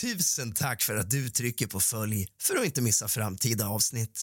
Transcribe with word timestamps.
Tusen 0.00 0.52
tack 0.52 0.82
för 0.82 0.96
att 0.96 1.10
du 1.10 1.28
trycker 1.28 1.66
på 1.66 1.80
följ 1.80 2.26
för 2.40 2.56
att 2.56 2.64
inte 2.64 2.82
missa 2.82 3.08
framtida 3.08 3.68
avsnitt. 3.68 4.20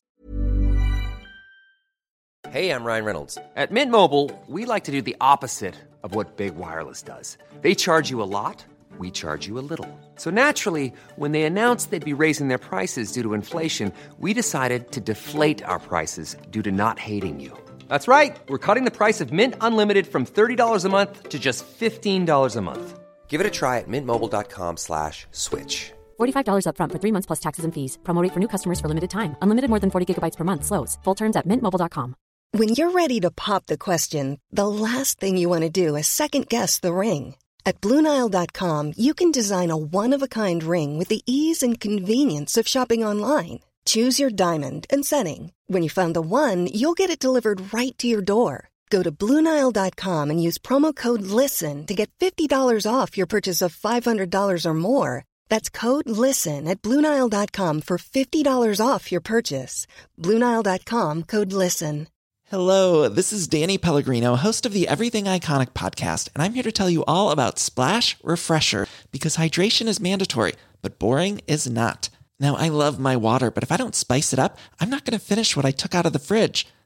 Hej, 2.47 2.65
jag 2.65 2.85
Ryan 2.85 3.05
Reynolds. 3.05 3.35
På 3.35 3.73
Mint 3.73 3.91
Mobile, 3.91 4.29
we 4.47 4.73
like 4.73 4.85
to 4.85 4.91
do 4.91 5.01
the 5.01 5.15
opposite 5.33 5.73
of 6.03 6.15
what 6.15 6.37
Big 6.37 6.53
Wireless 6.53 7.03
does. 7.03 7.37
They 7.61 7.75
charge 7.75 8.11
you 8.11 8.23
a 8.23 8.25
lot, 8.25 8.65
we 8.99 9.11
charge 9.11 9.49
you 9.49 9.59
a 9.59 9.65
little. 9.69 9.87
So 10.17 10.29
naturally, 10.29 10.93
when 11.17 11.31
they 11.31 11.43
announced 11.43 11.91
they'd 11.91 12.15
be 12.15 12.23
raising 12.23 12.47
their 12.47 12.69
prices 12.69 13.11
due 13.13 13.23
to 13.23 13.33
inflation, 13.33 13.91
we 14.19 14.33
decided 14.33 14.91
to 14.91 15.01
deflate 15.01 15.65
our 15.65 15.79
prices 15.79 16.37
due 16.51 16.61
to 16.61 16.71
not 16.71 16.99
hating 16.99 17.41
you. 17.41 17.51
That's 17.89 18.07
right. 18.07 18.37
We're 18.49 18.65
cutting 18.67 18.85
the 18.85 18.97
price 18.97 19.23
of 19.23 19.31
Mint 19.31 19.55
Unlimited 19.61 20.07
from 20.07 20.25
$30 20.25 20.85
a 20.85 20.89
month 20.89 21.29
to 21.29 21.37
just 21.39 21.65
$15 21.79 22.55
a 22.55 22.61
month. 22.61 23.04
Give 23.27 23.41
it 23.41 23.47
a 23.47 23.51
try 23.51 23.79
at 23.79 23.89
mintmobile.com 23.89 24.77
slash 24.77 25.27
switch. 25.31 25.91
$45 26.19 26.67
upfront 26.67 26.91
for 26.93 26.99
three 26.99 27.11
months 27.11 27.25
plus 27.27 27.41
taxes 27.41 27.65
and 27.65 27.73
fees. 27.73 27.97
Promo 28.03 28.21
rate 28.21 28.33
for 28.33 28.39
new 28.39 28.47
customers 28.47 28.79
for 28.79 28.87
limited 28.87 29.09
time. 29.09 29.35
Unlimited 29.41 29.69
more 29.69 29.81
than 29.81 29.91
40 29.91 30.05
gigabytes 30.13 30.37
per 30.37 30.45
month. 30.45 30.63
Slows. 30.63 30.97
Full 31.03 31.15
terms 31.15 31.35
at 31.35 31.45
mintmobile.com. 31.45 32.15
When 32.51 32.69
you're 32.69 32.91
ready 32.91 33.19
to 33.19 33.31
pop 33.31 33.65
the 33.65 33.77
question, 33.77 34.39
the 34.49 34.67
last 34.67 35.19
thing 35.19 35.35
you 35.35 35.49
want 35.49 35.63
to 35.63 35.69
do 35.85 35.97
is 35.97 36.07
second 36.07 36.47
guess 36.47 36.79
the 36.79 36.93
ring. 36.93 37.35
At 37.65 37.81
Bluenile.com, 37.81 38.93
you 38.95 39.13
can 39.13 39.31
design 39.31 39.71
a 39.71 39.75
one 39.75 40.15
of 40.15 40.21
a 40.23 40.27
kind 40.27 40.63
ring 40.63 40.97
with 40.97 41.09
the 41.09 41.21
ease 41.25 41.63
and 41.65 41.79
convenience 41.79 42.55
of 42.55 42.67
shopping 42.67 43.03
online. 43.03 43.59
Choose 43.85 44.19
your 44.19 44.29
diamond 44.29 44.87
and 44.89 45.05
setting. 45.05 45.51
When 45.67 45.83
you 45.83 45.89
find 45.89 46.15
the 46.15 46.21
one, 46.21 46.67
you'll 46.67 46.93
get 46.93 47.09
it 47.09 47.19
delivered 47.19 47.73
right 47.73 47.97
to 47.97 48.07
your 48.07 48.21
door. 48.21 48.69
Go 48.89 49.03
to 49.03 49.11
Bluenile.com 49.11 50.29
and 50.29 50.41
use 50.41 50.57
promo 50.57 50.95
code 50.95 51.21
LISTEN 51.21 51.85
to 51.87 51.93
get 51.93 52.09
$50 52.19 52.91
off 52.91 53.17
your 53.17 53.27
purchase 53.27 53.61
of 53.61 53.75
$500 53.75 54.65
or 54.65 54.73
more. 54.73 55.25
That's 55.49 55.69
code 55.69 56.09
LISTEN 56.09 56.67
at 56.67 56.81
Bluenile.com 56.81 57.81
for 57.81 57.97
$50 57.97 58.85
off 58.85 59.11
your 59.11 59.21
purchase. 59.21 59.87
Bluenile.com 60.21 61.23
code 61.23 61.51
LISTEN. 61.51 62.07
Hello, 62.51 63.09
this 63.09 63.33
is 63.33 63.47
Danny 63.47 63.79
Pellegrino, 63.79 64.35
host 64.35 64.67
of 64.67 64.73
the 64.73 64.87
Everything 64.87 65.23
Iconic 65.25 65.69
podcast, 65.69 66.29
and 66.35 66.43
I'm 66.43 66.53
here 66.53 66.61
to 66.61 66.71
tell 66.71 66.91
you 66.91 67.03
all 67.07 67.31
about 67.31 67.57
Splash 67.57 68.17
Refresher 68.23 68.85
because 69.11 69.37
hydration 69.37 69.87
is 69.87 69.99
mandatory, 69.99 70.53
but 70.83 70.99
boring 70.99 71.41
is 71.47 71.67
not. 71.67 72.09
Now, 72.39 72.55
I 72.55 72.67
love 72.67 72.99
my 72.99 73.15
water, 73.15 73.49
but 73.49 73.63
if 73.63 73.71
I 73.71 73.77
don't 73.77 73.95
spice 73.95 74.31
it 74.31 74.37
up, 74.37 74.59
I'm 74.79 74.91
not 74.91 75.05
going 75.05 75.17
to 75.17 75.25
finish 75.25 75.55
what 75.55 75.65
I 75.65 75.71
took 75.71 75.95
out 75.95 76.05
of 76.05 76.13
the 76.13 76.19
fridge. 76.19 76.67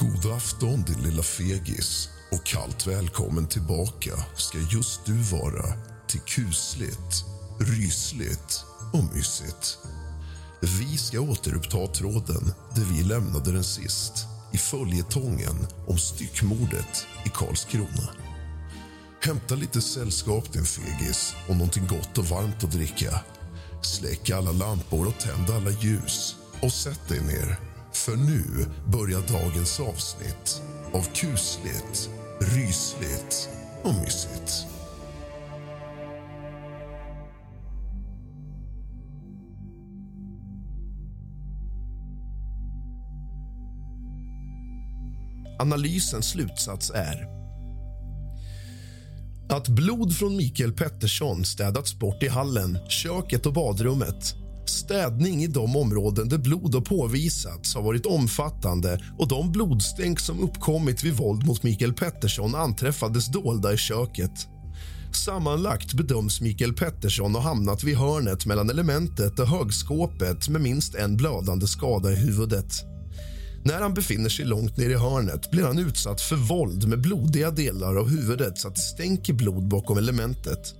God 0.00 0.32
afton, 0.32 0.82
din 0.82 1.02
lilla 1.02 1.22
fegis. 1.22 2.08
Och 2.32 2.44
kallt 2.44 2.86
välkommen 2.86 3.46
tillbaka 3.46 4.10
ska 4.36 4.58
just 4.58 5.04
du 5.06 5.22
vara 5.22 5.64
till 6.06 6.20
kusligt, 6.20 7.24
rysligt 7.58 8.64
och 8.92 9.14
mysigt. 9.14 9.78
Vi 10.60 10.98
ska 10.98 11.20
återuppta 11.20 11.86
tråden 11.86 12.54
där 12.74 12.84
vi 12.84 13.02
lämnade 13.02 13.52
den 13.52 13.64
sist 13.64 14.12
i 14.52 14.58
följetongen 14.58 15.66
om 15.86 15.98
styckmordet 15.98 17.06
i 17.24 17.28
Karlskrona. 17.28 18.08
Hämta 19.22 19.54
lite 19.54 19.80
sällskap, 19.80 20.52
din 20.52 20.64
fegis, 20.64 21.34
och 21.48 21.56
någonting 21.56 21.86
gott 21.86 22.18
och 22.18 22.26
varmt 22.26 22.64
att 22.64 22.72
dricka. 22.72 23.20
Släck 23.82 24.30
alla 24.30 24.52
lampor 24.52 25.06
och 25.06 25.18
tänd 25.18 25.50
alla 25.50 25.70
ljus 25.70 26.36
och 26.62 26.72
sätt 26.72 27.08
dig 27.08 27.20
ner. 27.20 27.69
För 27.92 28.16
nu 28.16 28.66
börjar 28.92 29.20
dagens 29.28 29.80
avsnitt 29.80 30.62
av 30.92 31.02
kusligt, 31.02 32.10
rysligt 32.40 33.48
och 33.82 33.94
mysigt. 33.94 34.66
Analysens 45.60 46.28
slutsats 46.28 46.90
är 46.90 47.40
att 49.48 49.68
blod 49.68 50.16
från 50.16 50.36
Mikael 50.36 50.72
Pettersson 50.72 51.44
städats 51.44 51.98
bort 51.98 52.22
i 52.22 52.28
hallen, 52.28 52.78
köket 52.88 53.46
och 53.46 53.52
badrummet. 53.52 54.34
Städning 54.70 55.42
i 55.42 55.46
de 55.46 55.76
områden 55.76 56.28
där 56.28 56.38
blod 56.38 56.74
har 56.74 56.80
påvisats 56.80 57.74
har 57.74 57.82
varit 57.82 58.06
omfattande 58.06 59.00
och 59.18 59.28
de 59.28 59.52
blodstänk 59.52 60.20
som 60.20 60.40
uppkommit 60.40 61.04
vid 61.04 61.14
våld 61.14 61.46
mot 61.46 61.62
Mikael 61.62 61.92
Pettersson 61.92 62.54
anträffades 62.54 63.26
dolda 63.26 63.72
i 63.72 63.76
köket. 63.76 64.46
Sammanlagt 65.12 65.94
bedöms 65.94 66.40
Mikael 66.40 66.72
Pettersson 66.72 67.34
ha 67.34 67.42
hamnat 67.42 67.84
vid 67.84 67.96
hörnet 67.96 68.46
mellan 68.46 68.70
elementet 68.70 69.38
och 69.38 69.48
högskåpet 69.48 70.48
med 70.48 70.60
minst 70.60 70.94
en 70.94 71.16
blödande 71.16 71.66
skada 71.66 72.12
i 72.12 72.16
huvudet. 72.16 72.72
När 73.64 73.80
han 73.80 73.94
befinner 73.94 74.28
sig 74.28 74.44
långt 74.44 74.76
ner 74.76 74.90
i 74.90 74.94
hörnet 74.94 75.50
blir 75.50 75.64
han 75.64 75.78
utsatt 75.78 76.20
för 76.20 76.36
våld 76.36 76.88
med 76.88 77.00
blodiga 77.00 77.50
delar 77.50 77.96
av 77.96 78.08
huvudet 78.08 78.58
så 78.58 78.68
att 78.68 78.74
det 78.74 78.80
stänker 78.80 79.32
blod 79.32 79.68
bakom 79.68 79.98
elementet. 79.98 80.74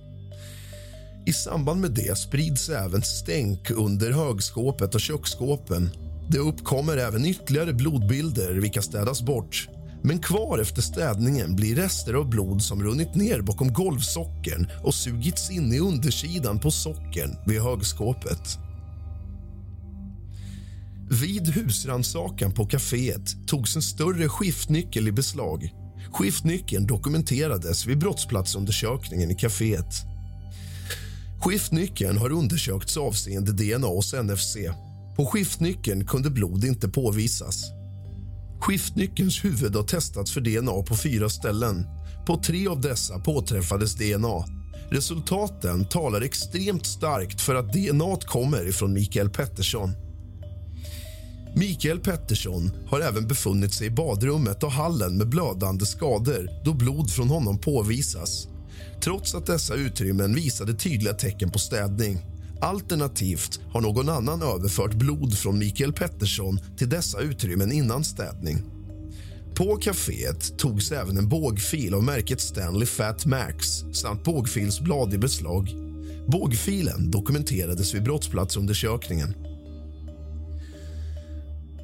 I 1.25 1.33
samband 1.33 1.81
med 1.81 1.91
det 1.91 2.17
sprids 2.17 2.69
även 2.69 3.01
stänk 3.01 3.71
under 3.71 4.11
högskåpet 4.11 4.95
och 4.95 5.01
köksskåpen. 5.01 5.89
Det 6.29 6.39
uppkommer 6.39 6.97
även 6.97 7.25
ytterligare 7.25 7.73
blodbilder, 7.73 8.53
vilka 8.53 8.81
städas 8.81 9.21
bort. 9.21 9.67
Men 10.03 10.19
kvar 10.19 10.59
efter 10.59 10.81
städningen 10.81 11.55
blir 11.55 11.75
rester 11.75 12.13
av 12.13 12.29
blod 12.29 12.61
som 12.61 12.83
runnit 12.83 13.15
ner 13.15 13.41
bakom 13.41 13.73
golvsockern 13.73 14.67
och 14.83 14.93
sugits 14.93 15.51
in 15.51 15.73
i 15.73 15.79
undersidan 15.79 16.59
på 16.59 16.71
sockern 16.71 17.37
vid 17.45 17.61
högskåpet. 17.61 18.57
Vid 21.21 21.47
husrannsakan 21.47 22.51
på 22.51 22.65
kaféet 22.65 23.47
togs 23.47 23.75
en 23.75 23.81
större 23.81 24.29
skiftnyckel 24.29 25.07
i 25.07 25.11
beslag. 25.11 25.69
Skiftnyckeln 26.11 26.87
dokumenterades 26.87 27.85
vid 27.85 27.97
brottsplatsundersökningen 27.97 29.31
i 29.31 29.35
kaféet. 29.35 30.10
Skiftnyckeln 31.43 32.17
har 32.17 32.31
undersökts 32.31 32.97
avseende 32.97 33.51
DNA 33.51 33.87
hos 33.87 34.13
NFC. 34.13 34.57
På 35.15 35.25
skiftnyckeln 35.25 36.05
kunde 36.05 36.29
blod 36.29 36.65
inte 36.65 36.89
påvisas. 36.89 37.63
Skiftnyckelns 38.59 39.45
huvud 39.45 39.75
har 39.75 39.83
testats 39.83 40.31
för 40.31 40.41
DNA 40.41 40.83
på 40.83 40.95
fyra 40.95 41.29
ställen. 41.29 41.85
På 42.27 42.37
tre 42.37 42.67
av 42.67 42.81
dessa 42.81 43.19
påträffades 43.19 43.95
DNA. 43.95 44.45
Resultaten 44.91 45.85
talar 45.85 46.21
extremt 46.21 46.85
starkt 46.85 47.41
för 47.41 47.55
att 47.55 47.73
DNA 47.73 48.15
kommer 48.15 48.67
ifrån 48.67 48.93
Mikael 48.93 49.29
Pettersson. 49.29 49.91
Mikael 51.55 51.99
Pettersson 51.99 52.71
har 52.87 52.99
även 52.99 53.27
befunnit 53.27 53.73
sig 53.73 53.87
i 53.87 53.91
badrummet 53.91 54.63
och 54.63 54.71
hallen 54.71 55.17
med 55.17 55.29
blödande 55.29 55.85
skador 55.85 56.49
då 56.65 56.73
blod 56.73 57.11
från 57.11 57.29
honom 57.29 57.59
påvisas 57.59 58.47
trots 59.01 59.35
att 59.35 59.45
dessa 59.45 59.75
utrymmen 59.75 60.35
visade 60.35 60.73
tydliga 60.73 61.13
tecken 61.13 61.51
på 61.51 61.59
städning. 61.59 62.19
Alternativt 62.61 63.59
har 63.73 63.81
någon 63.81 64.09
annan 64.09 64.41
överfört 64.41 64.93
blod 64.93 65.37
från 65.37 65.59
Mikael 65.59 65.93
Pettersson 65.93 66.59
till 66.77 66.89
dessa 66.89 67.19
utrymmen 67.19 67.71
innan 67.71 68.03
städning. 68.03 68.57
På 69.55 69.77
kaféet 69.77 70.57
togs 70.57 70.91
även 70.91 71.17
en 71.17 71.29
bågfil 71.29 71.93
av 71.93 72.03
märket 72.03 72.41
Stanley 72.41 72.85
Fat 72.85 73.25
Max 73.25 73.67
samt 73.93 74.23
bågfilsblad 74.23 75.13
i 75.13 75.17
beslag. 75.17 75.75
Bågfilen 76.27 77.11
dokumenterades 77.11 77.93
vid 77.93 78.03
brottsplatsundersökningen. 78.03 79.35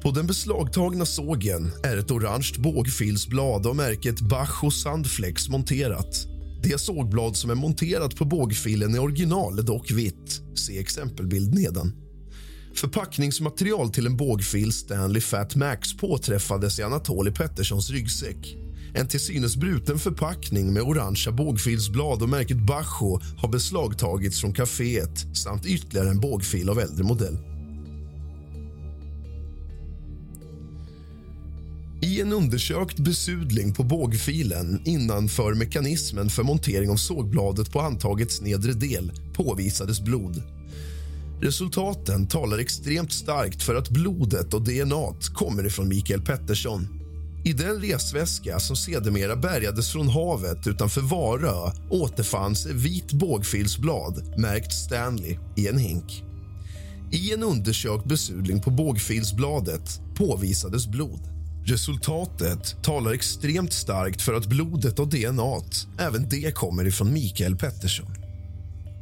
På 0.02 0.10
den 0.10 0.26
beslagtagna 0.26 1.06
sågen 1.06 1.70
är 1.82 1.96
ett 1.96 2.10
orange 2.10 2.52
bågfilsblad 2.58 3.66
av 3.66 3.76
märket 3.76 4.20
Bach 4.20 4.64
och 4.64 4.74
Sandflex 4.74 5.48
monterat. 5.48 6.26
Det 6.62 6.80
sågblad 6.80 7.36
som 7.36 7.50
är 7.50 7.54
monterat 7.54 8.16
på 8.16 8.24
bågfilen 8.24 8.94
i 8.94 8.98
original 8.98 9.58
är 9.58 9.62
dock 9.62 9.90
vitt. 9.90 10.40
Se 10.54 10.78
exempelbild 10.78 11.54
nedan. 11.54 11.92
Förpackningsmaterial 12.74 13.90
till 13.90 14.06
en 14.06 14.16
bågfil 14.16 14.72
Stanley 14.72 15.20
Fat 15.20 15.56
Max 15.56 15.96
påträffades 15.96 16.78
i 16.78 16.82
Anatoli 16.82 17.30
Petterssons 17.30 17.90
ryggsäck. 17.90 18.56
En 18.94 19.08
till 19.08 19.20
synes 19.20 19.56
bruten 19.56 19.98
förpackning 19.98 20.72
med 20.72 20.82
orangea 20.82 21.32
bågfilsblad 21.32 22.22
och 22.22 22.28
märket 22.28 22.66
Bacho 22.66 23.20
har 23.38 23.48
beslagtagits 23.48 24.40
från 24.40 24.54
kaféet 24.54 25.36
samt 25.36 25.66
ytterligare 25.66 26.10
en 26.10 26.20
bågfil 26.20 26.70
av 26.70 26.78
äldre 26.78 27.04
modell. 27.04 27.57
I 32.18 32.20
en 32.20 32.32
undersökt 32.32 32.98
besudling 32.98 33.74
på 33.74 33.82
bågfilen 33.82 34.82
innanför 34.84 35.54
mekanismen 35.54 36.30
för 36.30 36.42
montering 36.42 36.90
av 36.90 36.96
sågbladet 36.96 37.72
på 37.72 37.80
handtagets 37.80 38.40
nedre 38.40 38.72
del 38.72 39.12
påvisades 39.34 40.00
blod. 40.00 40.42
Resultaten 41.40 42.26
talar 42.26 42.58
extremt 42.58 43.12
starkt 43.12 43.62
för 43.62 43.74
att 43.74 43.88
blodet 43.88 44.54
och 44.54 44.62
DNA 44.62 45.14
kommer 45.34 45.66
ifrån 45.66 45.88
Mikael 45.88 46.20
Pettersson. 46.20 46.88
I 47.44 47.52
den 47.52 47.80
resväska 47.80 48.60
som 48.60 48.76
sedermera 48.76 49.36
bärgades 49.36 49.92
från 49.92 50.08
havet 50.08 50.66
utanför 50.66 51.00
Varö 51.00 51.72
återfanns 51.90 52.66
ett 52.66 52.72
vit 52.72 53.12
bågfilsblad 53.12 54.38
märkt 54.38 54.72
Stanley 54.72 55.38
i 55.56 55.68
en 55.68 55.78
hink. 55.78 56.24
I 57.12 57.32
en 57.32 57.42
undersökt 57.42 58.04
besudling 58.04 58.60
på 58.60 58.70
bågfilsbladet 58.70 60.00
påvisades 60.14 60.86
blod. 60.86 61.37
Resultatet 61.64 62.82
talar 62.82 63.12
extremt 63.12 63.72
starkt 63.72 64.22
för 64.22 64.34
att 64.34 64.46
blodet 64.46 64.98
och 64.98 65.08
DNA 65.08 65.60
även 65.98 66.28
det 66.28 66.54
kommer 66.54 66.86
ifrån 66.86 67.12
Mikael 67.12 67.56
Pettersson. 67.56 68.14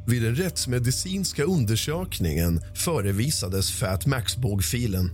Vid 0.07 0.23
den 0.23 0.35
rättsmedicinska 0.35 1.43
undersökningen 1.43 2.61
förevisades 2.75 3.71
Fat 3.71 4.05
Max-bågfilen. 4.05 5.11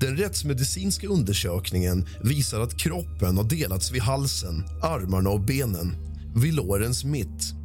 Den 0.00 0.16
rättsmedicinska 0.16 1.06
undersökningen 1.06 2.06
visar 2.22 2.60
att 2.60 2.78
kroppen 2.78 3.36
har 3.36 3.44
delats 3.44 3.92
vid 3.92 4.02
halsen, 4.02 4.64
armarna 4.82 5.30
och 5.30 5.40
benen, 5.40 5.96
vid 6.36 6.54
lårens 6.54 7.04
mitt. 7.04 7.63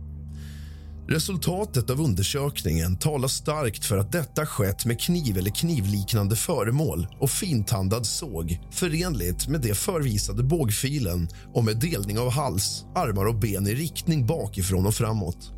Resultatet 1.10 1.90
av 1.90 2.02
undersökningen 2.02 2.98
talar 2.98 3.28
starkt 3.28 3.86
för 3.86 3.98
att 3.98 4.12
detta 4.12 4.46
skett 4.46 4.86
med 4.86 5.02
kniv 5.02 5.38
eller 5.38 5.52
knivliknande 5.52 6.36
föremål 6.36 7.08
och 7.20 7.30
fintandad 7.30 8.06
såg 8.06 8.60
förenligt 8.72 9.48
med 9.48 9.62
det 9.62 9.78
förvisade 9.78 10.44
bågfilen 10.44 11.30
och 11.54 11.64
med 11.64 11.80
delning 11.80 12.20
av 12.20 12.30
hals, 12.32 12.86
armar 12.96 13.26
och 13.26 13.40
ben 13.40 13.68
i 13.68 13.76
riktning 13.76 14.26
bakifrån 14.26 14.86
och 14.86 14.94
framåt. 14.94 15.52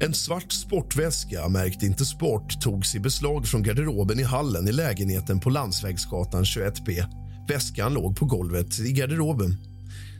En 0.00 0.14
svart 0.14 0.52
sportväska 0.52 1.48
märkt 1.48 1.82
Inte 1.82 2.04
Sport 2.04 2.60
togs 2.60 2.94
i 2.94 3.00
beslag 3.00 3.46
från 3.46 3.62
garderoben 3.62 4.20
i 4.20 4.24
hallen 4.24 4.68
i 4.68 4.72
lägenheten 4.72 5.40
på 5.40 5.50
Landsvägsgatan 5.50 6.44
21B. 6.44 7.04
Väskan 7.48 7.94
låg 7.94 8.16
på 8.16 8.24
golvet 8.24 8.80
i 8.80 8.92
garderoben. 8.92 9.69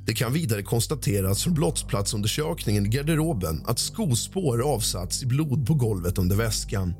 Det 0.06 0.14
kan 0.14 0.32
vidare 0.32 0.62
konstateras 0.62 1.44
från 1.44 1.54
brottsplatsundersökningen 1.54 2.86
i 2.86 2.88
garderoben 2.88 3.64
att 3.66 3.78
skospår 3.78 4.62
avsatts 4.62 5.22
i 5.22 5.26
blod 5.26 5.66
på 5.66 5.74
golvet 5.74 6.18
under 6.18 6.36
väskan. 6.36 6.94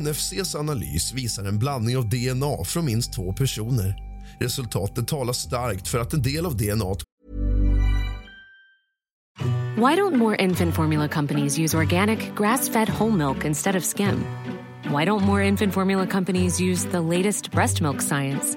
NFCs 0.00 0.54
analys 0.54 1.12
visar 1.12 1.44
en 1.44 1.58
blandning 1.58 1.96
av 1.96 2.08
DNA 2.08 2.64
från 2.64 2.84
minst 2.84 3.12
två 3.12 3.32
personer. 3.32 3.94
Resultatet 4.40 5.08
talar 5.08 5.32
starkt 5.32 5.88
för 5.88 5.98
att 5.98 6.12
en 6.12 6.22
del 6.22 6.46
av 6.46 6.56
DNA 6.56 6.94
Why 9.76 9.96
don't 9.96 10.16
more 10.16 10.36
infant 10.36 10.74
formula 10.74 11.08
companies 11.08 11.58
use 11.58 11.76
organic, 11.76 12.18
grass 12.36 12.68
fed 12.68 12.88
whole 12.88 13.16
milk 13.16 13.44
instead 13.44 13.76
of 13.76 13.84
skim? 13.84 14.24
Why 14.84 15.04
don't 15.04 15.24
more 15.24 15.48
infant 15.48 15.74
formula 15.74 16.06
companies 16.06 16.60
use 16.60 16.88
the 16.90 17.00
latest 17.00 17.50
breast 17.50 17.80
milk 17.80 18.02
science? 18.02 18.56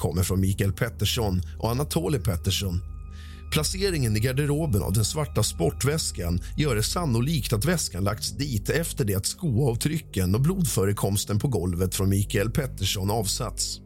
Kommer 0.00 0.22
från 0.22 0.40
Mikael 0.40 0.72
Pettersson 0.72 1.42
och 1.58 1.70
Anatoly 1.70 2.18
Pettersson. 2.18 2.80
Placeringen 3.52 4.16
i 4.16 4.20
garderoben 4.20 4.82
av 4.82 4.92
den 4.92 5.04
svarta 5.04 5.42
sportväskan 5.42 6.40
gör 6.56 6.76
det 6.76 6.82
sannolikt 6.82 7.52
att 7.52 7.64
väskan 7.64 8.04
lagts 8.04 8.36
dit 8.36 8.70
efter 8.70 9.04
det 9.04 9.14
att 9.14 9.26
skoavtrycken 9.26 10.34
och 10.34 10.40
blodförekomsten 10.40 11.38
på 11.38 11.48
golvet 11.48 11.94
från 11.94 12.08
Mikael 12.08 12.50
Pettersson 12.50 13.10
avsatts. 13.10 13.80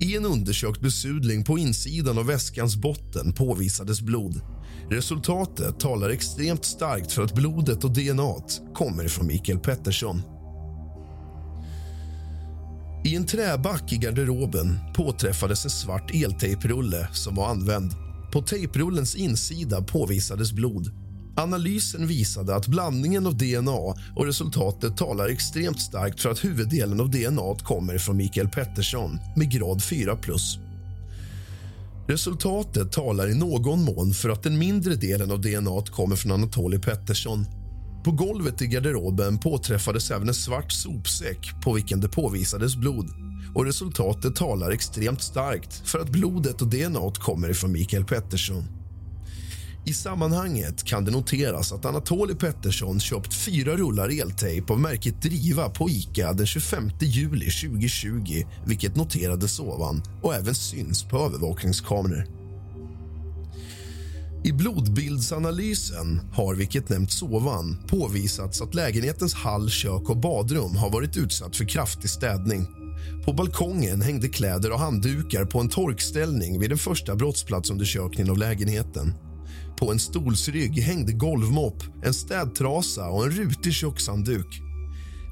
I 0.00 0.16
en 0.16 0.26
undersökt 0.26 0.80
besudling 0.80 1.44
på 1.44 1.58
insidan 1.58 2.18
av 2.18 2.26
väskans 2.26 2.76
botten 2.76 3.32
påvisades 3.32 4.00
blod. 4.00 4.40
Resultatet 4.90 5.80
talar 5.80 6.10
extremt 6.10 6.64
starkt 6.64 7.12
för 7.12 7.22
att 7.22 7.34
blodet 7.34 7.84
och 7.84 7.90
DNA 7.90 8.34
kommer 8.74 9.08
från 9.08 9.26
Mikael 9.26 9.58
Pettersson. 9.58 10.22
I 13.04 13.16
en 13.16 13.26
träback 13.26 13.92
i 13.92 13.96
garderoben 13.96 14.78
påträffades 14.94 15.64
en 15.64 15.70
svart 15.70 16.14
eltejprulle 16.14 17.08
som 17.12 17.34
var 17.34 17.48
använd. 17.48 17.92
På 18.32 18.42
tejprullens 18.42 19.16
insida 19.16 19.82
påvisades 19.82 20.52
blod. 20.52 20.92
Analysen 21.36 22.06
visade 22.06 22.56
att 22.56 22.66
blandningen 22.66 23.26
av 23.26 23.36
DNA 23.36 23.94
och 24.16 24.26
resultatet 24.26 24.96
talar 24.96 25.28
extremt 25.28 25.80
starkt 25.80 26.20
för 26.20 26.30
att 26.30 26.44
huvuddelen 26.44 27.00
av 27.00 27.10
DNA 27.10 27.54
kommer 27.64 27.98
från 27.98 28.16
Mikael 28.16 28.48
Pettersson 28.48 29.18
med 29.36 29.50
grad 29.50 29.82
4 29.82 30.18
Resultatet 32.08 32.92
talar 32.92 33.30
i 33.30 33.34
någon 33.34 33.84
mån 33.84 34.12
för 34.14 34.28
att 34.28 34.42
den 34.42 34.58
mindre 34.58 34.94
delen 34.94 35.30
av 35.30 35.40
DNA 35.40 35.82
kommer 35.90 36.16
från 36.16 36.32
Anatoly 36.32 36.78
Pettersson. 36.78 37.46
På 38.04 38.10
golvet 38.10 38.62
i 38.62 38.66
garderoben 38.66 39.38
påträffades 39.38 40.10
även 40.10 40.28
en 40.28 40.34
svart 40.34 40.72
sopsäck 40.72 41.50
på 41.64 41.72
vilken 41.72 42.00
det 42.00 42.08
påvisades 42.08 42.76
blod. 42.76 43.10
Och 43.54 43.64
Resultatet 43.64 44.36
talar 44.36 44.70
extremt 44.70 45.22
starkt 45.22 45.88
för 45.88 45.98
att 45.98 46.08
blodet 46.08 46.62
och 46.62 46.68
DNA 46.68 47.12
kommer 47.14 47.50
ifrån 47.50 47.72
Mikael 47.72 48.04
Pettersson. 48.04 48.64
I 49.86 49.92
sammanhanget 49.92 50.84
kan 50.84 51.04
det 51.04 51.10
noteras 51.10 51.72
att 51.72 51.84
Anatoly 51.84 52.34
Pettersson 52.34 53.00
köpt 53.00 53.34
fyra 53.34 53.76
rullar 53.76 54.20
eltejp 54.20 54.72
av 54.72 54.80
märket 54.80 55.22
Driva 55.22 55.70
på 55.70 55.90
Ica 55.90 56.32
den 56.32 56.46
25 56.46 56.90
juli 57.00 57.50
2020 57.50 58.44
vilket 58.66 58.96
noterades 58.96 59.60
ovan 59.60 60.02
och 60.22 60.34
även 60.34 60.54
syns 60.54 61.04
på 61.04 61.18
övervakningskameror. 61.18 62.37
I 64.44 64.52
blodbildsanalysen 64.52 66.20
har, 66.32 66.54
vilket 66.54 66.88
nämnts 66.88 67.22
ovan, 67.22 67.76
påvisats 67.88 68.62
att 68.62 68.74
lägenhetens 68.74 69.34
hall, 69.34 69.70
kök 69.70 70.10
och 70.10 70.16
badrum 70.16 70.76
har 70.76 70.90
varit 70.90 71.16
utsatt 71.16 71.56
för 71.56 71.64
kraftig 71.64 72.10
städning. 72.10 72.66
På 73.24 73.32
balkongen 73.32 74.02
hängde 74.02 74.28
kläder 74.28 74.72
och 74.72 74.78
handdukar 74.78 75.44
på 75.44 75.60
en 75.60 75.68
torkställning 75.68 76.60
vid 76.60 76.70
den 76.70 76.78
första 76.78 77.16
brottsplatsundersökningen 77.16 78.30
av 78.30 78.38
lägenheten. 78.38 79.14
På 79.78 79.92
en 79.92 79.98
stolsrygg 79.98 80.78
hängde 80.82 81.12
golvmopp, 81.12 81.82
en 82.04 82.14
städtrasa 82.14 83.08
och 83.08 83.24
en 83.24 83.30
rutig 83.30 83.72
kökshandduk. 83.72 84.62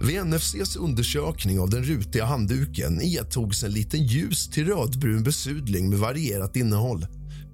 Vid 0.03 0.27
NFCs 0.27 0.77
undersökning 0.77 1.61
av 1.61 1.71
den 1.71 1.85
rutiga 1.85 2.25
handduken 2.25 3.03
iakttags 3.03 3.65
en 3.65 3.73
liten 3.73 4.07
ljus 4.07 4.51
till 4.51 4.67
rödbrun 4.67 5.23
besudling 5.23 5.91
med 5.91 5.99
varierat 5.99 6.57
innehåll. 6.57 7.07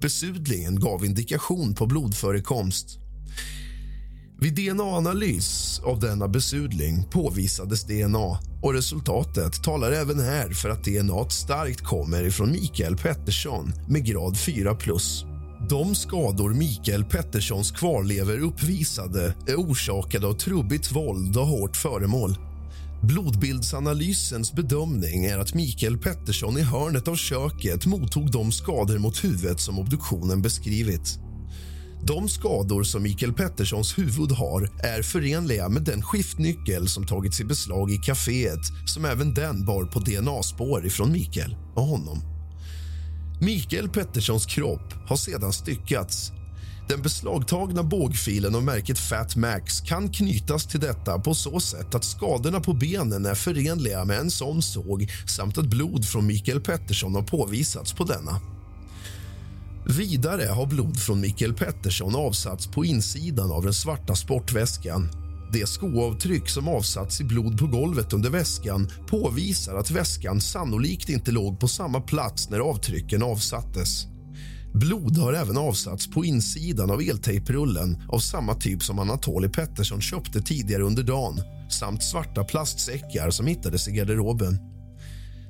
Besudlingen 0.03 0.79
gav 0.79 1.05
indikation 1.05 1.75
på 1.75 1.85
blodförekomst. 1.85 2.99
Vid 4.39 4.55
DNA-analys 4.55 5.81
av 5.85 5.99
denna 5.99 6.27
besudling 6.27 7.03
påvisades 7.11 7.83
DNA 7.83 8.39
och 8.61 8.73
resultatet 8.73 9.63
talar 9.63 9.91
även 9.91 10.19
här 10.19 10.49
för 10.49 10.69
att 10.69 10.83
DNA 10.83 11.29
starkt 11.29 11.81
kommer 11.81 12.23
ifrån 12.23 12.51
Mikael 12.51 12.97
Pettersson 12.97 13.73
med 13.87 14.05
grad 14.05 14.37
4 14.37 14.77
De 15.69 15.95
skador 15.95 16.53
Mikael 16.53 17.05
Petterssons 17.05 17.71
kvarlever 17.71 18.39
uppvisade 18.39 19.35
är 19.47 19.55
orsakade 19.55 20.27
av 20.27 20.33
trubbigt 20.33 20.91
våld 20.91 21.37
och 21.37 21.47
hårt 21.47 21.77
föremål. 21.77 22.37
Blodbildsanalysens 23.03 24.53
bedömning 24.53 25.25
är 25.25 25.37
att 25.37 25.53
Mikael 25.53 25.97
Pettersson 25.97 26.57
i 26.57 26.61
hörnet 26.61 27.07
av 27.07 27.15
köket 27.15 27.85
mottog 27.85 28.31
de 28.31 28.51
skador 28.51 28.97
mot 28.97 29.23
huvudet 29.23 29.59
som 29.59 29.79
obduktionen 29.79 30.41
beskrivit. 30.41 31.19
De 32.03 32.29
skador 32.29 32.83
som 32.83 33.03
Mikael 33.03 33.33
Petterssons 33.33 33.97
huvud 33.97 34.31
har 34.31 34.69
är 34.83 35.01
förenliga 35.01 35.69
med 35.69 35.83
den 35.83 36.01
skiftnyckel 36.01 36.87
som 36.87 37.05
tagits 37.05 37.41
i 37.41 37.43
beslag 37.43 37.91
i 37.91 37.97
kaféet 37.97 38.61
som 38.85 39.05
även 39.05 39.33
den 39.33 39.65
bar 39.65 39.83
på 39.83 39.99
DNA-spår 39.99 40.85
ifrån 40.85 41.11
Mikael 41.11 41.55
och 41.75 41.83
honom. 41.83 42.21
Mikael 43.41 43.89
Petterssons 43.89 44.45
kropp 44.45 44.93
har 45.07 45.15
sedan 45.15 45.53
styckats. 45.53 46.31
Den 46.87 47.01
beslagtagna 47.01 47.83
bågfilen 47.83 48.55
av 48.55 48.63
märket 48.63 48.99
Fat 48.99 49.35
Max 49.35 49.81
kan 49.81 50.09
knytas 50.09 50.67
till 50.67 50.79
detta 50.79 51.19
på 51.19 51.33
så 51.33 51.59
sätt 51.59 51.95
att 51.95 52.03
skadorna 52.03 52.59
på 52.59 52.73
benen 52.73 53.25
är 53.25 53.35
förenliga 53.35 54.05
med 54.05 54.19
en 54.19 54.31
sån 54.31 54.61
såg 54.61 55.11
samt 55.27 55.57
att 55.57 55.65
blod 55.65 56.05
från 56.05 56.27
Mikael 56.27 56.61
Pettersson 56.61 57.15
har 57.15 57.21
påvisats 57.21 57.93
på 57.93 58.03
denna. 58.03 58.39
Vidare 59.85 60.45
har 60.45 60.65
blod 60.65 60.99
från 60.99 61.21
Mikael 61.21 61.53
Pettersson 61.53 62.15
avsatts 62.15 62.67
på 62.67 62.85
insidan 62.85 63.51
av 63.51 63.63
den 63.63 63.73
svarta 63.73 64.15
sportväskan. 64.15 65.09
Det 65.53 65.67
skoavtryck 65.67 66.49
som 66.49 66.67
avsatts 66.67 67.21
i 67.21 67.23
blod 67.23 67.59
på 67.59 67.67
golvet 67.67 68.13
under 68.13 68.29
väskan 68.29 68.91
påvisar 69.07 69.75
att 69.75 69.91
väskan 69.91 70.41
sannolikt 70.41 71.09
inte 71.09 71.31
låg 71.31 71.59
på 71.59 71.67
samma 71.67 72.01
plats 72.01 72.49
när 72.49 72.59
avtrycken 72.59 73.23
avsattes. 73.23 74.12
Blod 74.73 75.17
har 75.17 75.33
även 75.33 75.57
avsatts 75.57 76.09
på 76.09 76.25
insidan 76.25 76.91
av 76.91 77.01
eltejprullen 77.01 78.03
av 78.09 78.19
samma 78.19 78.53
typ 78.53 78.83
som 78.83 78.99
Anatoli 78.99 79.49
Pettersson 79.49 80.01
köpte 80.01 80.41
tidigare 80.41 80.83
under 80.83 81.03
dagen 81.03 81.41
samt 81.69 82.03
svarta 82.03 82.43
plastsäckar 82.43 83.29
som 83.29 83.47
hittades 83.47 83.87
i 83.87 83.91
garderoben. 83.91 84.57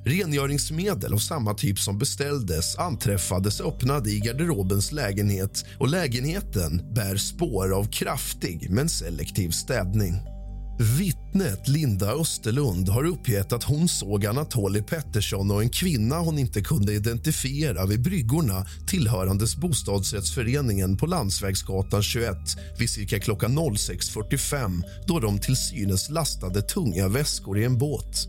Rengöringsmedel 0.06 1.14
av 1.14 1.18
samma 1.18 1.54
typ 1.54 1.80
som 1.80 1.98
beställdes 1.98 2.76
anträffades 2.78 3.62
öppnade 3.62 4.10
i 4.10 4.20
garderobens 4.20 4.92
lägenhet 4.92 5.66
och 5.80 5.90
lägenheten 5.90 6.94
bär 6.96 7.18
spår 7.18 7.74
av 7.74 7.92
kraftig 7.92 8.68
men 8.70 8.90
selektiv 8.90 9.50
städning. 9.50 10.33
Vittnet 10.80 11.68
Linda 11.68 12.12
Österlund 12.12 12.90
har 12.90 13.04
uppgett 13.04 13.54
att 13.54 13.64
hon 13.64 13.88
såg 13.88 14.26
Anatoly 14.26 14.82
Pettersson 14.82 15.52
och 15.52 15.62
en 15.62 15.70
kvinna 15.70 16.20
hon 16.20 16.40
inte 16.40 16.62
kunde 16.62 16.94
identifiera 16.94 17.86
vid 17.86 18.02
bryggorna 18.02 18.66
tillhörandes 18.88 19.58
bostadsrättsföreningen 19.58 20.98
på 20.98 21.06
Landsvägsgatan 21.06 22.04
21 22.04 22.38
vid 22.80 22.90
cirka 22.90 23.20
klockan 23.20 23.60
06.45 23.60 24.82
då 25.08 25.20
de 25.20 25.40
till 25.40 25.56
synes 25.56 26.10
lastade 26.10 26.62
tunga 26.62 27.08
väskor 27.08 27.60
i 27.60 27.66
en 27.66 27.78
båt. 27.78 28.28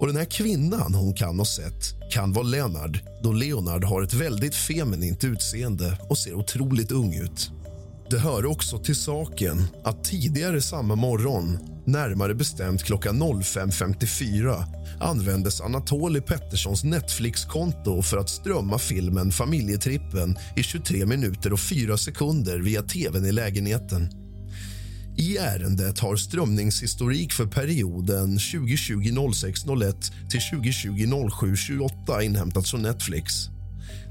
Och 0.00 0.06
den 0.06 0.16
här 0.16 0.24
kvinnan 0.24 0.94
hon 0.94 1.14
kan 1.14 1.38
ha 1.38 1.46
sett 1.46 2.10
kan 2.12 2.32
vara 2.32 2.46
Leonard 2.46 2.98
då 3.22 3.32
Leonard 3.32 3.84
har 3.84 4.02
ett 4.02 4.14
väldigt 4.14 4.54
feminint 4.54 5.24
utseende 5.24 5.98
och 6.08 6.18
ser 6.18 6.34
otroligt 6.34 6.92
ung 6.92 7.14
ut. 7.14 7.50
Det 8.10 8.18
hör 8.18 8.46
också 8.46 8.78
till 8.78 8.96
saken 8.96 9.64
att 9.84 10.04
tidigare 10.04 10.60
samma 10.60 10.94
morgon, 10.94 11.58
närmare 11.84 12.34
bestämt 12.34 12.82
klockan 12.82 13.22
05.54 13.22 14.64
användes 15.00 15.60
Anatoli 15.60 16.20
Petterssons 16.20 16.84
Netflix-konto 16.84 18.02
för 18.02 18.16
att 18.16 18.30
strömma 18.30 18.78
filmen 18.78 19.32
Familjetrippen 19.32 20.36
i 20.56 20.62
23 20.62 21.06
minuter 21.06 21.52
och 21.52 21.60
4 21.60 21.96
sekunder 21.96 22.58
via 22.58 22.82
tvn 22.82 23.26
i 23.26 23.32
lägenheten. 23.32 24.08
I 25.16 25.36
ärendet 25.36 25.98
har 25.98 26.16
strömningshistorik 26.16 27.32
för 27.32 27.46
perioden 27.46 28.38
2020-06-01 28.38 30.12
till 30.30 30.40
2020 30.52 31.30
07 31.40 31.56
28 31.56 32.22
inhämtats 32.22 32.70
från 32.70 32.82
Netflix. 32.82 33.48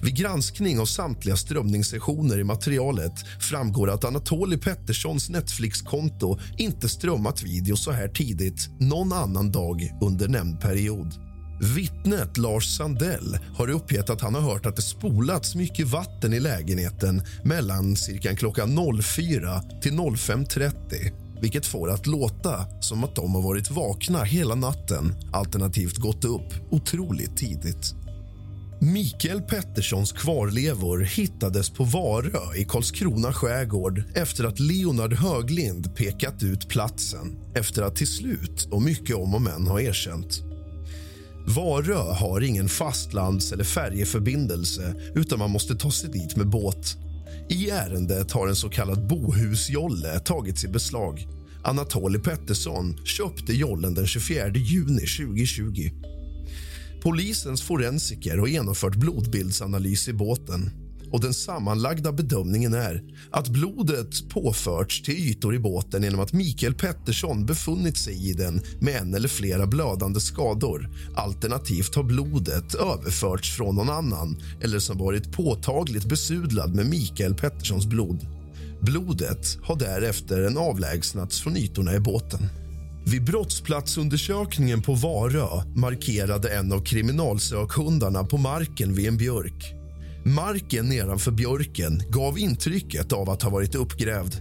Vid 0.02 0.16
granskning 0.16 0.80
av 0.80 0.86
samtliga 0.86 1.36
strömningssessioner 1.36 2.40
i 2.40 2.44
materialet 2.44 3.14
framgår 3.40 3.90
att 3.90 4.06
Anatoly 4.06 4.58
Petterssons 4.58 5.30
Netflix-konto 5.30 6.40
inte 6.58 6.90
strömmat 6.90 7.44
video 7.44 7.76
så 7.76 7.92
här 7.92 8.08
tidigt 8.08 8.70
någon 8.80 9.14
annan 9.14 9.52
dag 9.52 9.92
under 10.02 10.28
nämnd 10.28 10.60
period. 10.60 11.14
Vittnet 11.76 12.38
Lars 12.38 12.78
Sandell 12.78 13.38
har 13.58 13.70
uppgett 13.70 14.10
att 14.10 14.22
han 14.22 14.36
har 14.36 14.42
hört 14.42 14.66
att 14.66 14.76
det 14.76 14.82
spolats 14.82 15.56
mycket 15.56 15.88
vatten 15.88 16.34
i 16.34 16.40
lägenheten 16.40 17.22
mellan 17.44 17.96
cirka 17.96 18.36
klockan 18.36 18.80
04 19.04 19.62
till 19.82 19.94
05.30 19.94 21.26
vilket 21.42 21.66
får 21.66 21.92
att 21.92 22.08
låta 22.08 22.66
som 22.82 23.04
att 23.04 23.16
de 23.16 23.36
har 23.36 23.42
varit 23.42 23.72
vakna 23.72 24.24
hela 24.24 24.56
natten 24.56 25.16
alternativt 25.34 25.98
gått 25.98 26.26
upp 26.26 26.54
otroligt 26.72 27.38
tidigt. 27.38 28.05
Mikael 28.80 29.42
Petterssons 29.42 30.12
kvarlevor 30.12 31.00
hittades 31.00 31.70
på 31.70 31.84
Varö 31.84 32.56
i 32.56 32.66
Karlskrona 32.66 33.34
skärgård 33.34 34.04
efter 34.16 34.44
att 34.44 34.60
Leonard 34.60 35.14
Höglind 35.14 35.96
pekat 35.96 36.44
ut 36.44 36.68
platsen 36.68 37.38
efter 37.56 37.82
att 37.82 37.96
till 37.96 38.08
slut 38.08 38.68
och 38.72 38.82
mycket 38.82 39.16
om 39.16 39.36
och 39.36 39.42
men 39.42 39.68
ha 39.68 39.82
erkänt. 39.82 40.44
Varö 41.48 42.14
har 42.14 42.42
ingen 42.42 42.70
fastlands 42.70 43.52
eller 43.52 43.64
färjeförbindelse 43.64 44.94
utan 45.16 45.40
man 45.40 45.52
måste 45.52 45.76
ta 45.76 45.92
sig 45.92 46.10
dit 46.10 46.36
med 46.36 46.50
båt. 46.50 46.98
I 47.50 47.70
ärendet 47.70 48.32
har 48.32 48.48
en 48.48 48.56
så 48.56 48.70
kallad 48.70 49.08
bohusjolle 49.08 50.20
tagits 50.20 50.64
i 50.64 50.68
beslag. 50.68 51.28
Anatoly 51.64 52.20
Pettersson 52.20 52.98
köpte 53.06 53.54
jollen 53.54 53.94
den 53.94 54.08
24 54.08 54.48
juni 54.48 55.00
2020. 55.00 55.90
Polisens 57.06 57.62
forensiker 57.62 58.38
har 58.38 58.48
genomfört 58.48 58.96
blodbildsanalys 58.96 60.08
i 60.08 60.14
båten 60.14 60.72
och 61.12 61.22
den 61.22 61.34
sammanlagda 61.34 62.12
bedömningen 62.12 62.74
är 62.74 63.04
att 63.32 63.48
blodet 63.48 64.30
påförts 64.30 65.02
till 65.02 65.14
ytor 65.14 65.56
i 65.56 65.60
båten 65.60 66.04
genom 66.04 66.20
att 66.20 66.34
Mikael 66.34 66.76
Pettersson 66.76 67.46
befunnit 67.46 67.98
sig 67.98 68.30
i 68.30 68.34
den 68.34 68.62
med 68.80 68.96
en 68.96 69.14
eller 69.14 69.28
flera 69.28 69.68
blödande 69.68 70.20
skador. 70.20 70.90
Alternativt 71.16 71.96
har 71.96 72.04
blodet 72.04 72.76
överförts 72.76 73.58
från 73.58 73.76
någon 73.76 73.90
annan 73.90 74.42
eller 74.62 74.80
som 74.80 74.98
varit 74.98 75.32
påtagligt 75.32 76.06
besudlad 76.06 76.76
med 76.76 76.86
Mikael 76.86 77.36
Petterssons 77.36 77.86
blod. 77.86 78.28
Blodet 78.82 79.58
har 79.64 79.76
därefter 79.76 80.42
en 80.42 80.58
avlägsnats 80.58 81.42
från 81.42 81.58
ytorna 81.58 81.96
i 81.96 82.00
båten. 82.00 82.65
Vid 83.08 83.24
brottsplatsundersökningen 83.24 84.82
på 84.82 84.94
Varö 84.94 85.64
markerade 85.76 86.50
en 86.50 86.72
av 86.72 86.80
kriminalsökhundarna 86.80 88.24
på 88.24 88.38
marken 88.38 88.94
vid 88.94 89.08
en 89.08 89.18
björk. 89.18 89.74
Marken 90.24 90.90
nedanför 90.90 91.32
björken 91.32 92.02
gav 92.10 92.40
intrycket 92.40 93.12
av 93.12 93.30
att 93.30 93.42
ha 93.42 93.50
varit 93.50 93.76
uppgrävd. 93.76 94.36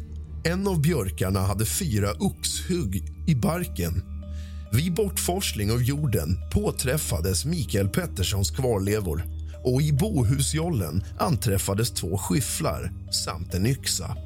En 0.44 0.68
av 0.68 0.80
björkarna 0.80 1.40
hade 1.40 1.66
fyra 1.66 2.12
oxhugg 2.18 3.02
i 3.26 3.34
barken. 3.34 4.02
Vid 4.72 4.94
bortforsling 4.94 5.72
av 5.72 5.82
jorden 5.82 6.38
påträffades 6.52 7.44
Mikael 7.44 7.88
Petterssons 7.88 8.50
kvarlevor 8.50 9.24
och 9.64 9.82
i 9.82 9.92
bohusjollen 9.92 11.04
anträffades 11.18 11.90
två 11.90 12.18
skyfflar 12.18 12.92
samt 13.24 13.54
en 13.54 13.66
yxa. 13.66 14.16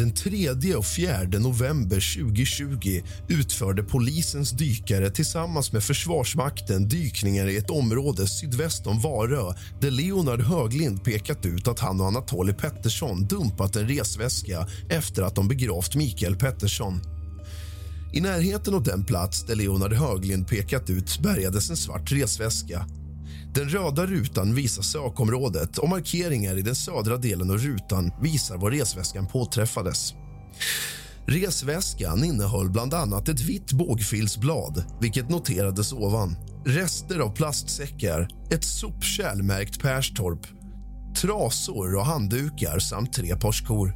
Den 0.00 0.14
3 0.14 0.74
och 0.76 0.86
4 0.86 1.38
november 1.38 2.22
2020 2.22 3.02
utförde 3.28 3.82
polisens 3.82 4.50
dykare 4.50 5.10
tillsammans 5.10 5.72
med 5.72 5.82
Försvarsmakten 5.84 6.88
dykningar 6.88 7.48
i 7.48 7.56
ett 7.56 7.70
område 7.70 8.26
sydväst 8.26 8.86
om 8.86 9.00
Varö 9.00 9.52
där 9.80 9.90
Leonard 9.90 10.40
Höglind 10.40 11.04
pekat 11.04 11.46
ut 11.46 11.68
att 11.68 11.78
han 11.78 12.00
och 12.00 12.06
Anatoly 12.06 12.52
Pettersson 12.52 13.26
dumpat 13.26 13.76
en 13.76 13.88
resväska 13.88 14.66
efter 14.88 15.22
att 15.22 15.34
de 15.34 15.48
begravt 15.48 15.94
Mikael 15.94 16.36
Pettersson. 16.36 17.00
I 18.12 18.20
närheten 18.20 18.74
av 18.74 18.82
den 18.82 19.04
plats 19.04 19.46
där 19.46 19.54
Leonard 19.54 19.92
Höglind 19.92 20.48
pekat 20.48 20.90
ut 20.90 21.18
bärgades 21.18 21.70
en 21.70 21.76
svart 21.76 22.12
resväska. 22.12 22.86
Den 23.54 23.68
röda 23.68 24.06
rutan 24.06 24.54
visar 24.54 24.82
sökområdet 24.82 25.78
och 25.78 25.88
markeringar 25.88 26.58
i 26.58 26.62
den 26.62 26.74
södra 26.74 27.16
delen 27.16 27.50
av 27.50 27.58
rutan 27.58 28.12
visar 28.22 28.56
var 28.56 28.70
resväskan 28.70 29.26
påträffades. 29.26 30.14
Resväskan 31.26 32.24
innehöll 32.24 32.70
bland 32.70 32.94
annat 32.94 33.28
ett 33.28 33.40
vitt 33.40 33.72
bågfilsblad, 33.72 34.84
vilket 35.00 35.30
noterades 35.30 35.92
ovan 35.92 36.36
rester 36.66 37.18
av 37.18 37.36
plastsäckar, 37.36 38.28
ett 38.50 38.64
sopkärl 38.64 39.42
märkt 39.42 39.82
Perstorp 39.82 40.46
trasor 41.16 41.94
och 41.94 42.06
handdukar 42.06 42.78
samt 42.78 43.12
tre 43.12 43.36
par 43.36 43.52
skor. 43.52 43.94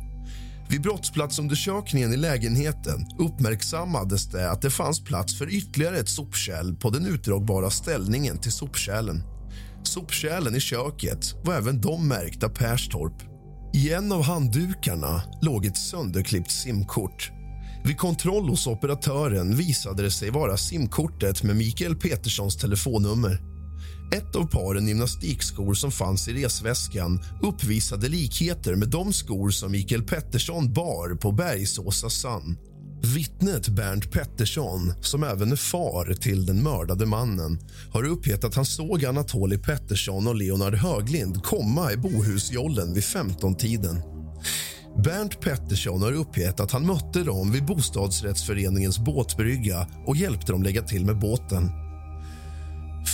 Vid 0.69 0.83
brottsplatsundersökningen 0.83 2.13
i 2.13 2.17
lägenheten 2.17 3.07
uppmärksammades 3.19 4.27
det 4.27 4.51
att 4.51 4.63
det 4.63 4.71
fanns 4.71 5.05
plats 5.05 5.39
för 5.39 5.55
ytterligare 5.55 5.99
ett 5.99 6.09
sopkärl 6.09 6.75
på 6.75 6.91
den 6.91 7.07
utdragbara 7.07 7.71
ställningen 7.71 8.39
till 8.39 8.53
sopkärlen. 8.53 9.23
Sopkärlen 9.87 10.57
i 10.57 10.61
köket 10.61 11.35
var 11.45 11.55
även 11.55 11.81
de 11.81 12.09
märkta 12.09 12.49
Perstorp. 12.49 13.23
I 13.75 13.93
en 13.93 14.13
av 14.13 14.23
handdukarna 14.23 15.23
låg 15.43 15.67
ett 15.67 15.77
sönderklippt 15.77 16.51
simkort. 16.51 17.31
Vid 17.85 17.99
kontroll 17.99 18.49
hos 18.49 18.67
operatören 18.67 19.57
visade 19.57 20.03
det 20.03 20.11
sig 20.11 20.31
vara 20.31 20.57
simkortet 20.57 21.43
med 21.43 21.57
Mikael 21.57 21.97
Peterssons 21.97 22.57
telefonnummer. 22.57 23.41
Ett 24.15 24.37
av 24.37 24.47
paren 24.47 24.89
gymnastikskor 24.89 25.75
som 25.75 25.91
fanns 25.91 26.29
i 26.29 26.33
resväskan 26.33 27.21
uppvisade 27.43 28.09
likheter 28.09 28.75
med 28.75 28.89
de 28.89 29.13
skor 29.13 29.51
som 29.51 29.73
Mikael 29.73 30.03
Pettersson 30.03 30.73
bar 30.73 31.17
på 31.17 31.33
Bergsåsa 31.33 32.11
Sand. 32.11 32.57
Vittnet 33.05 33.69
Bernt 33.69 34.13
Pettersson, 34.13 34.93
som 35.01 35.25
även 35.25 35.53
är 35.53 35.57
far 35.57 36.15
till 36.15 36.47
den 36.47 36.63
mördade 36.63 37.07
mannen 37.07 37.59
har 37.93 38.05
uppgett 38.05 38.45
att 38.45 38.55
han 38.55 38.65
såg 38.65 39.05
Anatoli 39.05 39.59
Pettersson 39.59 40.27
och 40.27 40.35
Leonard 40.35 40.75
Höglind 40.75 41.43
komma 41.43 41.93
i 41.93 41.97
Bohusjollen 41.97 42.95
vid 42.95 43.03
15-tiden. 43.03 44.03
Bernt 45.05 45.41
Pettersson 45.41 46.03
har 46.03 46.13
uppgett 46.13 46.61
att 46.61 46.73
han 46.73 46.87
mötte 46.87 47.23
dem 47.23 47.53
vid 47.53 47.65
bostadsrättsföreningens 47.65 48.99
båtbrygga 48.99 49.89
och 50.07 50.17
hjälpte 50.17 50.53
dem 50.53 50.63
lägga 50.63 50.83
till 50.83 51.05
med 51.05 51.19
båten. 51.19 51.71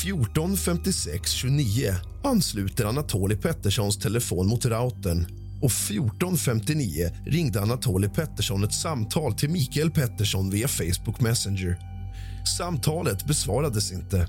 14.56.29 0.05 1.95
ansluter 2.25 2.85
Anatoli 2.85 3.37
Petterssons 3.37 3.99
telefon 3.99 4.47
mot 4.47 4.67
routern 4.67 5.40
och 5.63 5.71
14.59 5.71 7.13
ringde 7.27 7.61
Anatoly 7.61 8.09
Pettersson 8.09 8.65
ett 8.65 8.75
samtal 8.75 9.35
till 9.35 9.51
Mikael 9.51 9.91
Pettersson 9.91 10.51
via 10.51 10.69
Facebook 10.69 11.21
Messenger. 11.21 11.79
Samtalet 12.59 13.27
besvarades 13.27 13.93
inte. 13.93 14.29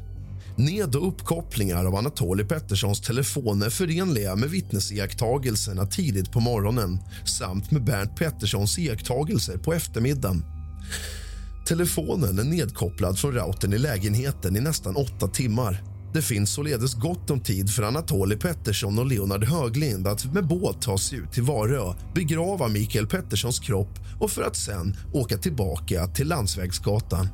Ned 0.56 0.96
och 0.96 1.08
uppkopplingar 1.08 1.86
av 1.86 1.96
Anatoly 1.96 2.44
Petterssons 2.44 3.02
telefon 3.02 3.62
är 3.62 3.70
förenliga 3.70 4.36
med 4.36 4.50
vittnesiakttagelserna 4.50 5.86
tidigt 5.86 6.32
på 6.32 6.40
morgonen 6.40 7.00
samt 7.26 7.72
med 7.72 7.84
Bernt 7.84 8.16
Petterssons 8.16 8.80
iakttagelser 8.80 9.58
på 9.58 9.74
eftermiddagen. 9.74 10.44
Telefonen 11.68 12.40
är 12.40 12.44
nedkopplad 12.44 13.20
från 13.20 13.32
routern 13.32 13.74
i 13.74 13.78
lägenheten 13.78 14.56
i 14.56 14.60
nästan 14.60 14.96
åtta 14.96 15.28
timmar. 15.28 15.91
Det 16.14 16.22
finns 16.22 16.54
således 16.54 16.94
gott 16.94 17.30
om 17.30 17.40
tid 17.40 17.70
för 17.70 17.84
Anatoli 17.84 18.36
Pettersson 18.36 19.00
och 19.00 19.06
Leonard 19.06 19.44
Höglind 19.44 20.08
att 20.08 20.34
med 20.34 20.48
båt 20.48 20.82
ta 20.82 20.98
sig 20.98 21.20
ut 21.20 21.32
till 21.32 21.44
Varö, 21.44 21.94
begrava 22.16 22.68
Mikael 22.68 23.08
Petterssons 23.08 23.60
kropp 23.60 24.00
och 24.20 24.32
för 24.32 24.44
att 24.44 24.56
sen 24.56 24.96
åka 25.14 25.38
tillbaka 25.38 26.08
till 26.08 26.28
Landsvägsgatan. 26.28 27.28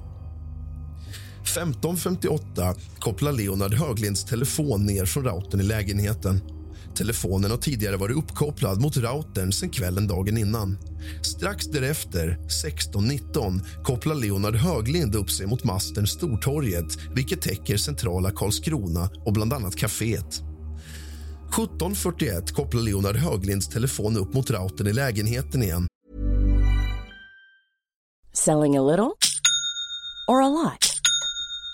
15.58 1.44 2.76
kopplar 3.00 3.32
Leonard 3.32 3.74
Höglinds 3.74 4.26
telefon 4.26 4.86
ner 4.86 5.06
från 5.06 5.24
routern 5.24 5.62
i 5.62 5.64
lägenheten. 5.64 6.57
Telefonen 6.98 7.52
har 7.52 7.58
tidigare 7.58 7.98
varit 7.98 8.18
uppkopplad 8.18 8.82
mot 8.82 8.98
routern 8.98 9.52
sen 9.52 9.70
kvällen 9.70 10.08
dagen 10.08 10.38
innan. 10.38 10.78
Strax 11.22 11.66
därefter, 11.66 12.38
16.19, 12.64 13.84
kopplar 13.84 14.16
Leonard 14.16 14.56
Höglind 14.56 15.16
upp 15.16 15.32
sig 15.32 15.48
mot 15.48 15.64
masten 15.64 16.08
Stortorget 16.08 16.98
vilket 17.16 17.42
täcker 17.42 17.78
centrala 17.78 18.32
Karlskrona 18.32 19.10
och 19.26 19.34
bland 19.34 19.54
annat 19.54 19.76
kaféet. 19.76 20.42
17.41 21.52 22.54
kopplar 22.54 22.82
Leonard 22.82 23.16
Höglinds 23.16 23.68
telefon 23.68 24.18
upp 24.18 24.34
mot 24.34 24.52
routern 24.52 24.88
i 24.88 24.94
lägenheten 24.94 25.64
igen. 25.64 25.88
Selling 28.34 28.78
a 28.78 28.82
little 28.82 29.12
or 30.28 30.42
a 30.42 30.50
lot? 30.50 30.97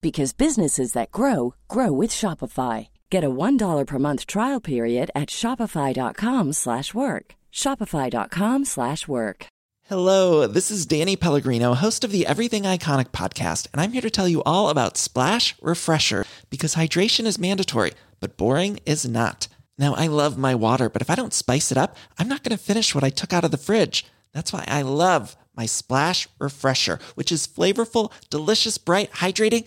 because 0.00 0.32
businesses 0.32 0.92
that 0.92 1.10
grow 1.10 1.54
grow 1.68 1.92
with 1.92 2.10
Shopify. 2.10 2.88
Get 3.10 3.24
a 3.24 3.30
$1 3.30 3.86
per 3.86 3.98
month 3.98 4.26
trial 4.26 4.60
period 4.60 5.10
at 5.14 5.30
shopify.com/work. 5.30 7.34
shopify.com/work. 7.52 9.46
Hello, 9.88 10.48
this 10.48 10.72
is 10.72 10.84
Danny 10.84 11.14
Pellegrino, 11.14 11.74
host 11.74 12.02
of 12.02 12.10
the 12.10 12.26
Everything 12.26 12.64
Iconic 12.64 13.12
podcast, 13.12 13.68
and 13.72 13.80
I'm 13.80 13.92
here 13.92 14.02
to 14.02 14.10
tell 14.10 14.26
you 14.26 14.42
all 14.42 14.68
about 14.68 14.96
Splash 14.96 15.54
Refresher 15.62 16.26
because 16.50 16.74
hydration 16.74 17.24
is 17.24 17.38
mandatory, 17.38 17.92
but 18.18 18.36
boring 18.36 18.80
is 18.84 19.06
not. 19.06 19.46
Now, 19.78 19.94
I 19.94 20.08
love 20.08 20.36
my 20.36 20.56
water, 20.56 20.88
but 20.88 21.02
if 21.02 21.10
I 21.10 21.14
don't 21.14 21.32
spice 21.32 21.70
it 21.70 21.78
up, 21.78 21.96
I'm 22.18 22.26
not 22.26 22.42
going 22.42 22.56
to 22.56 22.62
finish 22.62 22.96
what 22.96 23.04
I 23.04 23.10
took 23.10 23.32
out 23.32 23.44
of 23.44 23.52
the 23.52 23.58
fridge. 23.58 24.04
That's 24.32 24.52
why 24.52 24.64
I 24.66 24.82
love 24.82 25.36
my 25.54 25.66
Splash 25.66 26.26
Refresher, 26.40 26.98
which 27.14 27.30
is 27.30 27.46
flavorful, 27.46 28.10
delicious, 28.28 28.78
bright, 28.78 29.12
hydrating 29.12 29.66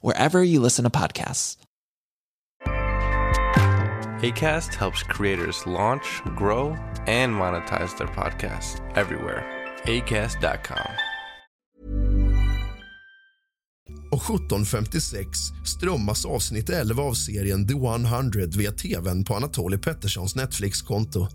wherever 0.00 0.42
you 0.42 0.60
listen 0.60 0.84
to 0.84 0.90
podcasts. 0.90 1.56
ACAST 4.22 4.74
helps 4.74 5.02
creators 5.02 5.66
launch, 5.66 6.22
grow, 6.36 6.76
and 7.06 7.34
monetize 7.34 7.98
their 7.98 8.06
podcasts 8.06 8.80
everywhere. 8.96 9.44
ACAST.com. 9.84 10.92
Och 14.12 14.22
17.56 14.22 15.26
strömmas 15.64 16.24
avsnitt 16.24 16.70
11 16.70 17.02
av 17.02 17.14
serien 17.14 17.66
The 17.66 17.74
100 17.74 18.40
via 18.56 18.72
tvn 18.72 19.24
på 19.24 19.34
Anatoli 19.34 19.78
Petterssons 19.78 20.34
Netflix-konto. 20.34 21.28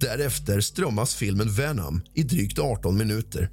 Därefter 0.00 0.60
strömmas 0.60 1.14
filmen 1.14 1.48
Venom 1.48 2.02
i 2.14 2.22
drygt 2.22 2.58
18 2.58 2.96
minuter. 2.96 3.50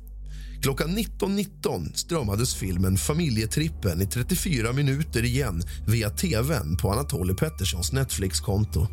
Klockan 0.66 0.98
19.19 0.98 1.94
strömmades 1.94 2.56
filmen 2.56 2.98
Familjetrippen 2.98 4.02
i 4.02 4.06
34 4.06 4.74
minuter 4.74 5.26
igen 5.26 5.64
via 5.88 6.10
tvn 6.10 6.78
på 6.78 6.92
Anatoly 6.92 7.34
Petterssons 7.34 7.92
Netflix-konto. 7.92 8.88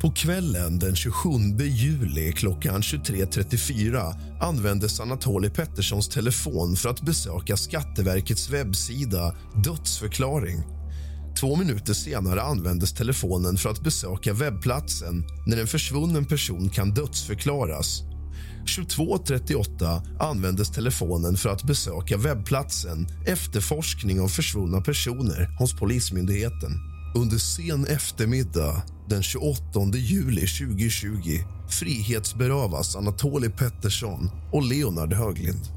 På 0.00 0.10
kvällen 0.10 0.78
den 0.78 0.96
27 0.96 1.28
juli 1.58 2.32
klockan 2.32 2.80
23.34 2.80 4.14
användes 4.40 5.00
Anatoly 5.00 5.50
Petterssons 5.50 6.08
telefon 6.08 6.76
för 6.76 6.88
att 6.88 7.02
besöka 7.02 7.56
Skatteverkets 7.56 8.50
webbsida 8.50 9.34
Dödsförklaring. 9.64 10.62
Två 11.40 11.56
minuter 11.56 11.94
senare 11.94 12.42
användes 12.42 12.94
telefonen 12.94 13.56
för 13.56 13.70
att 13.70 13.84
besöka 13.84 14.32
webbplatsen 14.32 15.24
när 15.46 15.56
en 15.56 15.66
försvunnen 15.66 16.24
person 16.24 16.70
kan 16.70 16.94
dödsförklaras. 16.94 18.11
22.38 18.66 20.02
användes 20.18 20.70
telefonen 20.70 21.36
för 21.36 21.48
att 21.48 21.62
besöka 21.62 22.16
webbplatsen 22.16 23.06
Efterforskning 23.26 24.20
av 24.20 24.28
försvunna 24.28 24.80
personer 24.80 25.56
hos 25.58 25.74
Polismyndigheten. 25.74 26.70
Under 27.14 27.38
sen 27.38 27.86
eftermiddag 27.86 28.82
den 29.08 29.22
28 29.22 29.62
juli 29.94 30.46
2020 30.46 31.38
frihetsberövas 31.68 32.96
Anatolij 32.96 33.50
Pettersson 33.50 34.30
och 34.52 34.62
Leonard 34.62 35.12
Höglind. 35.12 35.68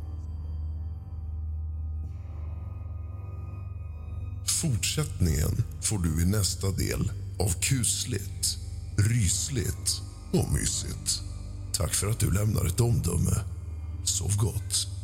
Fortsättningen 4.61 5.63
får 5.81 5.99
du 5.99 6.21
i 6.21 6.25
nästa 6.25 6.71
del 6.71 7.11
av 7.39 7.53
kusligt, 7.61 8.57
rysligt 8.97 10.01
och 10.33 10.53
mysigt. 10.53 11.24
Tack 11.77 11.93
för 11.93 12.07
att 12.07 12.19
du 12.19 12.31
lämnar 12.31 12.65
ett 12.65 12.79
omdöme. 12.79 13.35
Sov 14.03 14.37
gott. 14.37 14.94